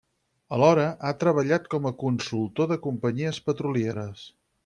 [0.55, 4.27] Alhora, ha treballat com a consultor de companyies petrolieres.